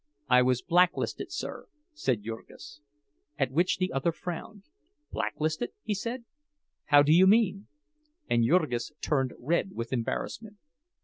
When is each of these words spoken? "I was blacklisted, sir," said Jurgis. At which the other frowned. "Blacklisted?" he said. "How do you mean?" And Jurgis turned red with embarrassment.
"I 0.29 0.41
was 0.41 0.63
blacklisted, 0.63 1.31
sir," 1.31 1.67
said 1.93 2.23
Jurgis. 2.23 2.81
At 3.37 3.51
which 3.51 3.77
the 3.77 3.93
other 3.93 4.11
frowned. 4.11 4.63
"Blacklisted?" 5.11 5.73
he 5.83 5.93
said. 5.93 6.25
"How 6.85 7.03
do 7.03 7.11
you 7.13 7.27
mean?" 7.27 7.67
And 8.27 8.43
Jurgis 8.43 8.93
turned 8.99 9.31
red 9.37 9.73
with 9.75 9.93
embarrassment. 9.93 10.57